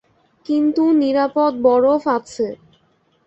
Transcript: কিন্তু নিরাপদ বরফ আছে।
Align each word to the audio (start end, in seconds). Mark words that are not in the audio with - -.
কিন্তু 0.45 0.83
নিরাপদ 1.01 1.51
বরফ 1.63 2.03
আছে। 2.09 2.47